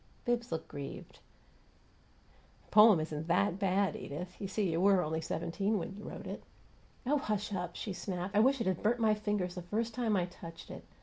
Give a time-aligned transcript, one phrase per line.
[0.25, 1.19] Bibbs looked grieved.
[2.65, 4.35] "The poem isn't THAT bad, Edith.
[4.41, 6.43] You see, you were only seventeen when you wrote it."
[7.05, 8.35] "Oh, hush up!" she snapped.
[8.35, 10.85] "I wish it had burnt my fingers the first time I touched it.